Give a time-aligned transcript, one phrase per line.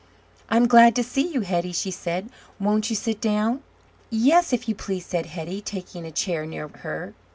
[0.49, 3.61] "I'm glad to see you, Hetty." she said, "won't you sit down?"
[4.09, 7.13] "Yes, if you please," said Hetty, taking a chair near her.